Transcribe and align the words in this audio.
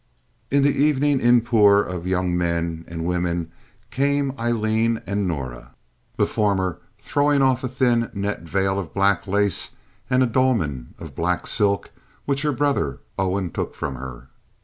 In 0.49 0.63
the 0.63 0.73
evening 0.75 1.19
inpour 1.19 1.83
of 1.85 2.07
young 2.07 2.35
men 2.35 2.85
and 2.87 3.05
women 3.05 3.51
came 3.91 4.33
Aileen 4.35 4.99
and 5.05 5.27
Norah, 5.27 5.75
the 6.17 6.25
former 6.25 6.79
throwing 6.97 7.43
off 7.43 7.63
a 7.63 7.67
thin 7.67 8.09
net 8.11 8.41
veil 8.41 8.79
of 8.79 8.95
black 8.95 9.27
lace 9.27 9.75
and 10.09 10.23
a 10.23 10.25
dolman 10.25 10.95
of 10.97 11.13
black 11.13 11.45
silk, 11.45 11.91
which 12.25 12.41
her 12.41 12.51
brother 12.51 12.97
Owen 13.19 13.51
took 13.51 13.75
from 13.75 13.93
her. 13.93 14.29